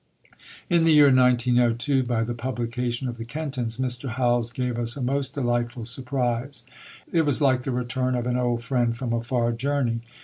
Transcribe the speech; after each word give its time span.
In 0.67 0.83
the 0.83 0.93
year 0.93 1.13
1902, 1.13 2.01
by 2.01 2.23
the 2.23 2.33
publication 2.33 3.07
of 3.07 3.19
The 3.19 3.23
Kentons, 3.23 3.77
Mr. 3.77 4.09
Howells 4.09 4.49
gave 4.51 4.79
us 4.79 4.97
a 4.97 5.01
most 5.03 5.35
delightful 5.35 5.85
surprise. 5.85 6.65
It 7.11 7.21
was 7.21 7.39
like 7.39 7.61
the 7.61 7.71
return 7.71 8.15
of 8.15 8.25
an 8.25 8.35
old 8.35 8.63
friend 8.63 8.97
from 8.97 9.13
a 9.13 9.21
far 9.21 9.51
journey. 9.51 10.01